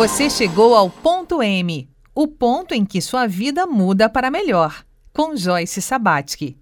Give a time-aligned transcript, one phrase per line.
[0.00, 4.82] Você chegou ao ponto M, o ponto em que sua vida muda para melhor,
[5.12, 6.56] com Joyce Sabatsky.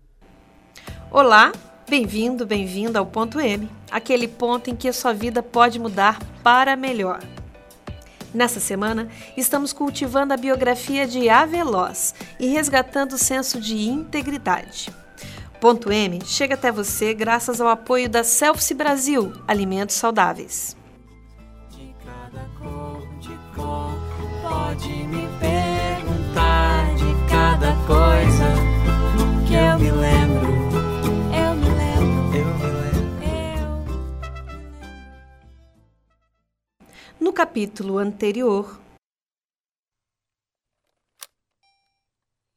[1.09, 1.53] Olá,
[1.89, 7.21] bem-vindo, bem-vinda ao ponto M, aquele ponto em que sua vida pode mudar para melhor.
[8.35, 14.93] Nessa semana, estamos cultivando a biografia de A Veloz e resgatando o senso de integridade.
[15.61, 20.77] Ponto M chega até você graças ao apoio da Selfie Brasil, alimentos saudáveis.
[24.79, 28.55] Pode me perguntar de cada coisa
[29.47, 30.49] que eu me lembro.
[31.35, 32.39] Eu me lembro.
[32.39, 32.71] Eu me
[33.19, 33.99] lembro.
[37.19, 38.79] No capítulo anterior,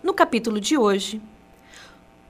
[0.03, 1.21] No capítulo de hoje,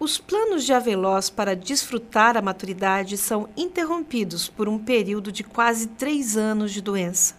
[0.00, 5.88] os planos de Aveloz para desfrutar a maturidade são interrompidos por um período de quase
[5.88, 7.34] três anos de doença.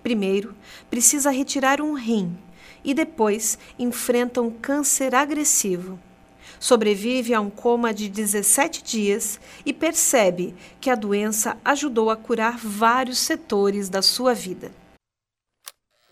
[0.00, 0.54] Primeiro,
[0.88, 2.38] precisa retirar um rim
[2.84, 5.98] e depois enfrenta um câncer agressivo.
[6.60, 12.58] Sobrevive a um coma de 17 dias e percebe que a doença ajudou a curar
[12.58, 14.70] vários setores da sua vida.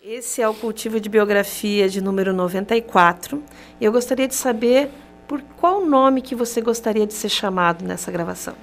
[0.01, 3.43] Esse é o cultivo de biografia de número 94
[3.79, 4.89] e eu gostaria de saber
[5.27, 8.53] por qual nome que você gostaria de ser chamado nessa gravação?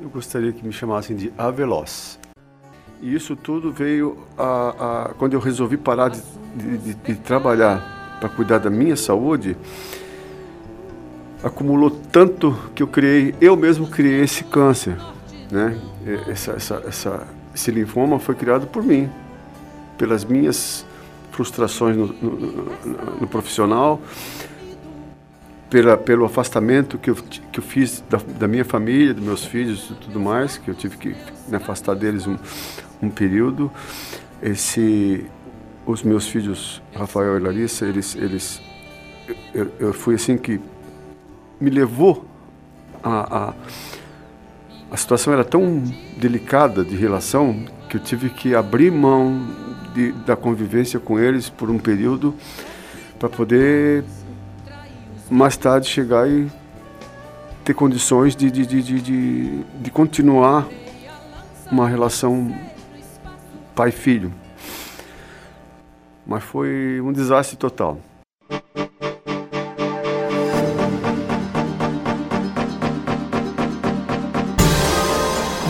[0.00, 2.18] Eu gostaria que me chamassem de Aveloz.
[3.00, 6.20] E isso tudo veio a, a quando eu resolvi parar de,
[6.54, 9.56] de, de, de trabalhar para cuidar da minha saúde.
[11.42, 14.96] Acumulou tanto que eu criei, eu mesmo criei esse câncer,
[15.50, 15.76] né?
[16.28, 19.10] Essa, essa, essa, esse linfoma foi criado por mim,
[19.98, 20.86] pelas minhas
[21.32, 24.00] frustrações no, no, no, no profissional,
[25.72, 29.90] pela, pelo afastamento que eu, que eu fiz da, da, minha família, dos meus filhos
[29.90, 31.16] e tudo mais, que eu tive que
[31.48, 32.36] me afastar deles um,
[33.00, 33.72] um período.
[34.42, 35.24] Esse,
[35.86, 38.60] os meus filhos, Rafael e Larissa, eles, eles
[39.54, 40.60] eu, eu fui assim que
[41.58, 42.26] me levou
[43.02, 43.54] a, a,
[44.90, 45.82] a situação era tão
[46.18, 49.40] delicada de relação que eu tive que abrir mão
[49.94, 52.34] de, da convivência com eles por um período
[53.18, 54.04] para poder
[55.32, 56.46] mais tarde chegar e
[57.64, 60.68] ter condições de, de, de, de, de continuar
[61.70, 62.54] uma relação
[63.74, 64.32] pai-filho.
[66.26, 67.98] Mas foi um desastre total.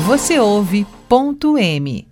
[0.05, 2.12] Você ouve ponto M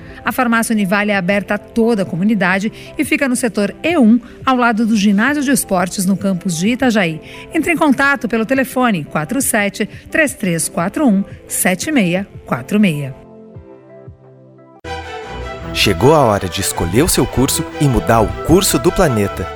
[0.23, 4.55] A farmácia Univale é aberta a toda a comunidade e fica no setor E1, ao
[4.55, 7.19] lado do ginásio de esportes no campus de Itajaí.
[7.53, 13.13] Entre em contato pelo telefone 47 3341 7646.
[15.73, 19.47] Chegou a hora de escolher o seu curso e mudar o curso do planeta.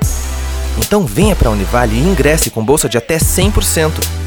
[0.77, 4.24] Então venha para a Univale e ingresse com bolsa de até 100%.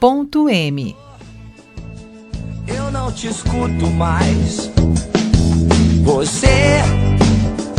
[0.00, 0.94] ponto M.
[2.66, 4.70] Eu não te escuto mais.
[6.02, 6.82] Você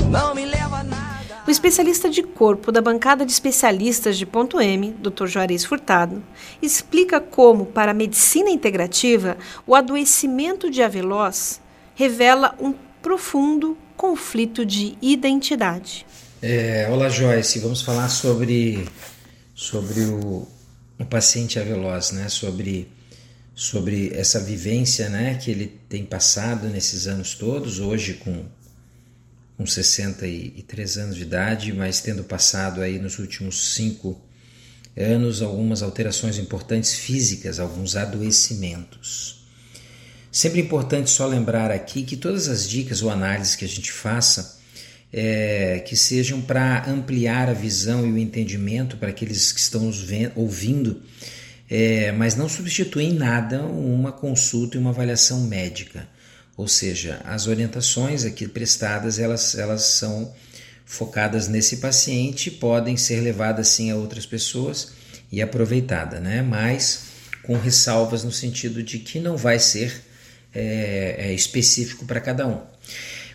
[0.09, 1.43] não me leva a nada.
[1.47, 5.27] O especialista de corpo da bancada de especialistas de ponto M, Dr.
[5.27, 6.23] Juarez Furtado,
[6.59, 11.61] explica como, para a medicina integrativa, o adoecimento de Aveloz
[11.93, 16.05] revela um profundo conflito de identidade.
[16.41, 18.87] É, olá Joyce, vamos falar sobre,
[19.55, 20.47] sobre o,
[20.99, 22.29] o paciente aveloz, né?
[22.29, 22.89] Sobre
[23.55, 28.45] sobre essa vivência, né, que ele tem passado nesses anos todos, hoje com
[29.57, 34.21] com 63 anos de idade, mas tendo passado aí nos últimos cinco
[34.95, 39.47] anos algumas alterações importantes físicas, alguns adoecimentos.
[40.31, 44.56] Sempre importante só lembrar aqui que todas as dicas ou análises que a gente faça
[45.11, 50.05] é, que sejam para ampliar a visão e o entendimento para aqueles que estão nos
[50.35, 51.01] ouvindo,
[51.69, 56.07] é, mas não substituem em nada uma consulta e uma avaliação médica.
[56.55, 60.33] Ou seja, as orientações aqui prestadas elas, elas são
[60.85, 64.93] focadas nesse paciente, podem ser levadas sim a outras pessoas
[65.31, 66.41] e aproveitada, né?
[66.41, 67.07] Mas
[67.43, 70.03] com ressalvas no sentido de que não vai ser
[70.53, 72.61] é, é específico para cada um.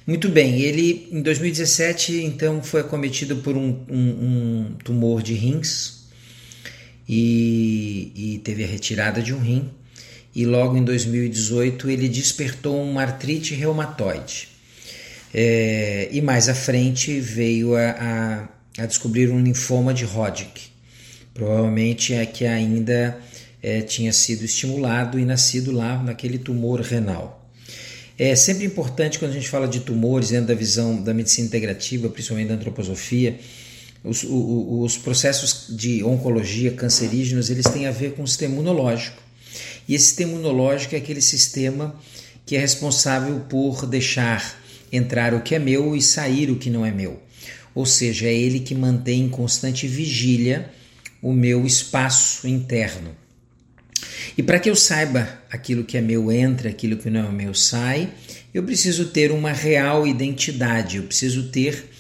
[0.05, 6.03] Muito bem, ele em 2017 então foi acometido por um, um, um tumor de rins
[7.09, 9.71] e, e, teve a retirada de um rim.
[10.35, 14.49] E logo em 2018 ele despertou uma artrite reumatoide.
[15.33, 20.71] É, e mais à frente veio a, a, a, descobrir um linfoma de Hodgkin.
[21.33, 23.19] Provavelmente é que ainda
[23.63, 27.42] é, tinha sido estimulado e nascido lá naquele tumor renal.
[28.25, 32.09] É sempre importante quando a gente fala de tumores dentro da visão da medicina integrativa,
[32.09, 33.37] principalmente da antroposofia,
[34.05, 39.21] os, os, processos de oncologia cancerígenos eles têm a ver com o sistema imunológico.
[39.89, 41.97] E esse sistema imunológico é aquele sistema
[42.47, 44.57] que é responsável por deixar
[44.93, 47.21] entrar o que é meu e sair o que não é meu.
[47.75, 50.71] Ou seja, é ele que mantém em constante vigília
[51.21, 53.17] o meu espaço interno.
[54.37, 57.55] E para que eu saiba aquilo que é meu entra, aquilo que não é meu
[57.55, 58.11] sai,
[58.53, 61.91] eu preciso ter uma real identidade, eu preciso ter,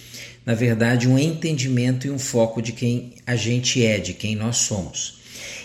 [0.44, 4.58] na verdade, um entendimento e um foco de quem a gente é, de quem nós
[4.58, 5.20] somos.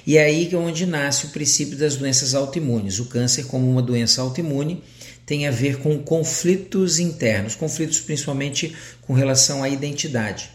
[0.05, 2.99] E é aí é onde nasce o princípio das doenças autoimunes.
[2.99, 4.81] O câncer, como uma doença autoimune,
[5.25, 10.49] tem a ver com conflitos internos, conflitos principalmente com relação à identidade.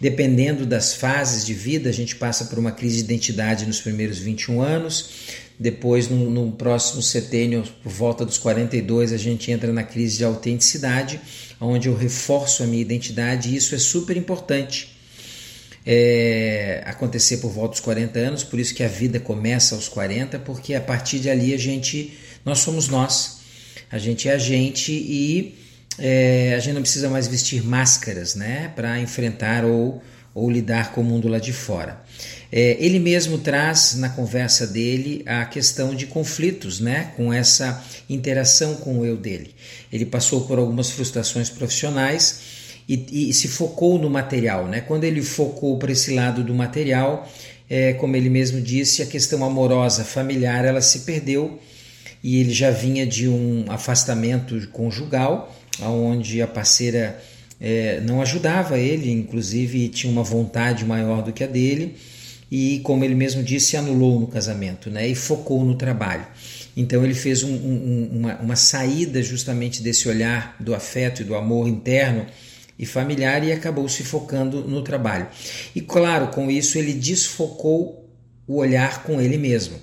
[0.00, 4.18] Dependendo das fases de vida, a gente passa por uma crise de identidade nos primeiros
[4.18, 5.10] 21 anos,
[5.58, 10.24] depois, no, no, próximo setênio, por volta dos 42, a gente entra na crise de
[10.24, 11.20] autenticidade,
[11.60, 14.96] onde eu reforço a minha identidade, e isso é super importante.
[15.84, 20.38] É, acontecer por volta dos 40 anos, por isso que a vida começa aos 40,
[20.40, 23.38] porque a partir de ali a gente, nós somos nós,
[23.90, 25.56] a gente é a gente e
[25.98, 30.02] é, a gente não precisa mais vestir máscaras, né, para enfrentar ou,
[30.34, 32.00] ou lidar com o mundo lá de fora.
[32.50, 38.76] É, ele mesmo traz na conversa dele a questão de conflitos, né, com essa interação
[38.76, 39.54] com o eu dele.
[39.92, 42.40] Ele passou por algumas frustrações profissionais
[42.88, 44.80] e, e se focou no material, né?
[44.80, 47.30] Quando ele focou para esse lado do material,
[47.68, 51.58] é, como ele mesmo disse, a questão amorosa, familiar, ela se perdeu
[52.22, 57.22] e ele já vinha de um afastamento conjugal, onde a parceira
[57.60, 61.96] é, não ajudava ele, inclusive tinha uma vontade maior do que a dele
[62.50, 66.26] e, como ele mesmo disse, anulou no casamento né, e focou no trabalho.
[66.76, 71.34] Então ele fez um, um, uma, uma saída justamente desse olhar do afeto e do
[71.34, 72.24] amor interno
[72.78, 75.26] e familiar e acabou se focando no trabalho.
[75.74, 78.08] E claro, com isso ele desfocou
[78.46, 79.76] o olhar com ele mesmo.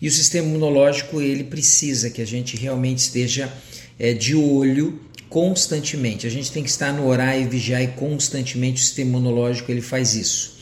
[0.00, 3.50] E o sistema imunológico ele precisa que a gente realmente esteja
[3.98, 5.00] é, de olho
[5.32, 6.26] constantemente.
[6.26, 9.80] A gente tem que estar no orar e vigiar e constantemente o sistema imunológico ele
[9.80, 10.52] faz isso.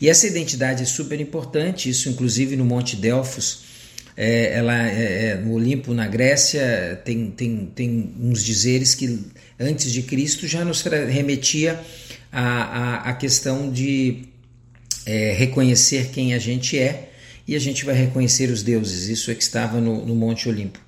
[0.00, 3.66] E essa identidade é super importante, isso inclusive no Monte Delfos,
[4.16, 9.20] é, ela é, é, no Olimpo, na Grécia, tem, tem, tem uns dizeres que
[9.60, 11.78] antes de Cristo já nos remetia
[12.32, 14.24] à, à, questão de
[15.04, 17.10] é, reconhecer quem a gente é
[17.46, 19.08] e a gente vai reconhecer os deuses.
[19.08, 20.85] Isso é que estava no, no Monte Olimpo.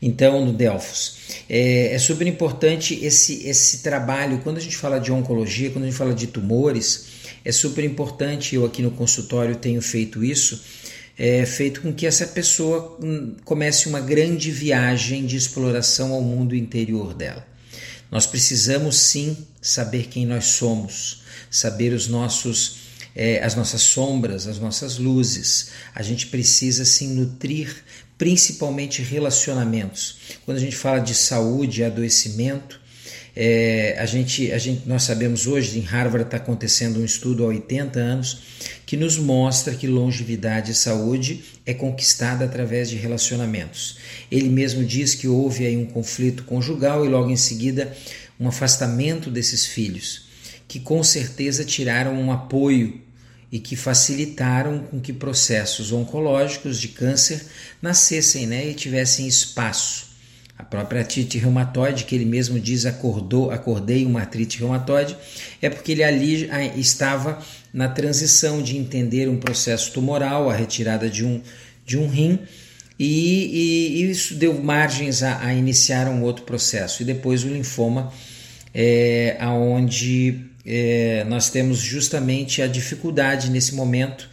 [0.00, 1.16] Então, no Delfos.
[1.48, 4.40] É, é super importante esse, esse trabalho.
[4.44, 7.06] Quando a gente fala de oncologia, quando a gente fala de tumores,
[7.44, 8.54] é super importante.
[8.54, 10.62] Eu aqui no consultório tenho feito isso
[11.18, 16.54] é, feito com que essa pessoa hum, comece uma grande viagem de exploração ao mundo
[16.54, 17.44] interior dela.
[18.10, 22.86] Nós precisamos sim saber quem nós somos, saber os nossos
[23.16, 25.70] é, as nossas sombras, as nossas luzes.
[25.92, 27.82] A gente precisa sim nutrir
[28.18, 30.18] principalmente relacionamentos.
[30.44, 32.80] Quando a gente fala de saúde e adoecimento,
[33.40, 37.46] é, a gente, a gente, nós sabemos hoje, em Harvard está acontecendo um estudo há
[37.46, 38.40] 80 anos,
[38.84, 43.98] que nos mostra que longevidade e saúde é conquistada através de relacionamentos.
[44.28, 47.96] Ele mesmo diz que houve aí um conflito conjugal e logo em seguida
[48.40, 50.26] um afastamento desses filhos,
[50.66, 53.00] que com certeza tiraram um apoio
[53.50, 57.44] e que facilitaram com que processos oncológicos de câncer
[57.80, 60.08] nascessem né, e tivessem espaço.
[60.58, 65.16] A própria artrite reumatoide, que ele mesmo diz acordou, acordei uma artrite reumatoide,
[65.62, 67.40] é porque ele ali estava
[67.72, 71.40] na transição de entender um processo tumoral, a retirada de um,
[71.86, 72.40] de um rim,
[72.98, 77.02] e, e isso deu margens a, a, iniciar um outro processo.
[77.02, 78.12] E depois o linfoma,
[78.74, 84.28] é, aonde é, nós temos justamente a dificuldade nesse momento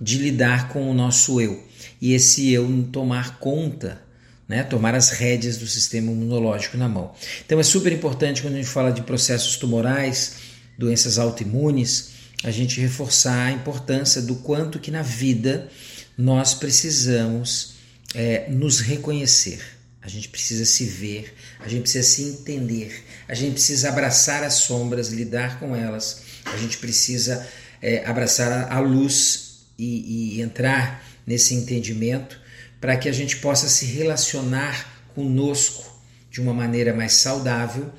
[0.00, 1.62] de lidar com o nosso eu.
[2.00, 4.02] E esse eu tomar conta
[4.48, 7.14] né, tomar as rédeas do sistema imunológico na mão.
[7.44, 10.36] Então é super importante quando a gente fala de processos tumorais,
[10.78, 12.10] doenças autoimunes,
[12.42, 15.68] a gente reforçar a importância do quanto que na vida
[16.16, 17.74] nós precisamos
[18.14, 19.60] é, nos reconhecer.
[20.02, 24.54] A gente precisa se ver, a gente precisa se entender, a gente precisa abraçar as
[24.54, 27.48] sombras, lidar com elas, a gente precisa
[27.80, 32.38] é, abraçar a luz e, e entrar nesse entendimento
[32.78, 35.90] para que a gente possa se relacionar conosco
[36.30, 37.90] de uma maneira mais saudável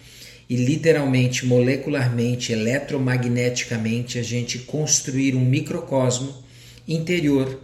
[0.47, 6.31] e literalmente, molecularmente, eletromagneticamente, a gente construir um microcosmo
[6.87, 7.61] interior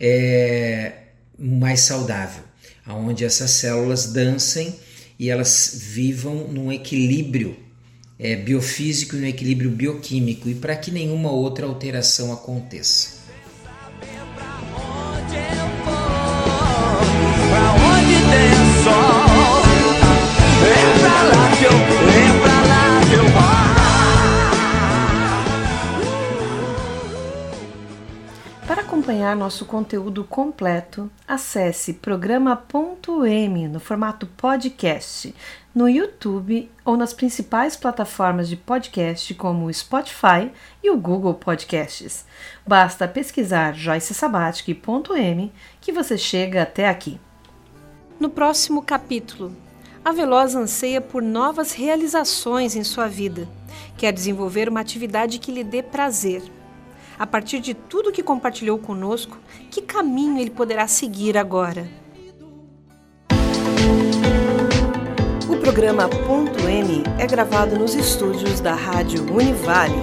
[0.00, 0.92] é,
[1.38, 2.42] mais saudável,
[2.86, 4.74] onde essas células dancem
[5.18, 7.56] e elas vivam num equilíbrio
[8.18, 13.15] é, biofísico e no equilíbrio bioquímico e para que nenhuma outra alteração aconteça.
[29.06, 35.32] Acompanhar nosso conteúdo completo, acesse programa.m no formato podcast
[35.72, 40.50] no YouTube ou nas principais plataformas de podcast como o Spotify
[40.82, 42.24] e o Google Podcasts.
[42.66, 47.20] Basta pesquisar Joyce Sabatic.m que você chega até aqui.
[48.18, 49.52] No próximo capítulo,
[50.04, 53.46] a Veloz anseia por novas realizações em sua vida.
[53.96, 56.42] Quer desenvolver uma atividade que lhe dê prazer.
[57.18, 59.38] A partir de tudo que compartilhou conosco,
[59.70, 61.88] que caminho ele poderá seguir agora?
[65.48, 69.94] O programa Ponto M é gravado nos estúdios da Rádio Univale.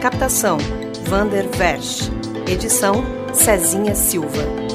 [0.00, 0.56] Captação:
[1.04, 2.10] Vander Versch.
[2.46, 4.67] Edição: Cezinha Silva.